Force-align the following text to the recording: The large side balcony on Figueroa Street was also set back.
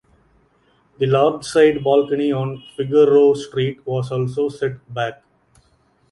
The 0.97 1.05
large 1.05 1.45
side 1.45 1.83
balcony 1.83 2.31
on 2.31 2.63
Figueroa 2.75 3.35
Street 3.35 3.85
was 3.85 4.11
also 4.11 4.49
set 4.49 4.91
back. 4.91 5.21